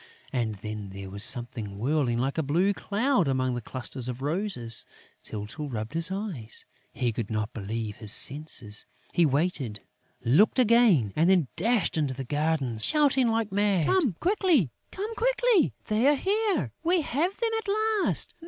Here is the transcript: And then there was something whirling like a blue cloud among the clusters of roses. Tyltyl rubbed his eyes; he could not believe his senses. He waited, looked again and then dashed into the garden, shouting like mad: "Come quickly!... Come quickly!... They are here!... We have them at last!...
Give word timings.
And 0.33 0.55
then 0.55 0.89
there 0.89 1.11
was 1.11 1.23
something 1.23 1.77
whirling 1.77 2.17
like 2.17 2.39
a 2.39 2.41
blue 2.41 2.73
cloud 2.73 3.27
among 3.27 3.53
the 3.53 3.61
clusters 3.61 4.07
of 4.07 4.23
roses. 4.23 4.83
Tyltyl 5.21 5.69
rubbed 5.69 5.93
his 5.93 6.09
eyes; 6.09 6.65
he 6.91 7.13
could 7.13 7.29
not 7.29 7.53
believe 7.53 7.97
his 7.97 8.11
senses. 8.11 8.87
He 9.13 9.27
waited, 9.27 9.81
looked 10.25 10.57
again 10.57 11.13
and 11.15 11.29
then 11.29 11.49
dashed 11.55 11.97
into 11.99 12.15
the 12.15 12.23
garden, 12.23 12.79
shouting 12.79 13.27
like 13.27 13.51
mad: 13.51 13.85
"Come 13.85 14.13
quickly!... 14.19 14.71
Come 14.91 15.13
quickly!... 15.13 15.71
They 15.85 16.07
are 16.07 16.15
here!... 16.15 16.71
We 16.81 17.01
have 17.03 17.39
them 17.39 17.51
at 17.59 17.67
last!... 18.05 18.33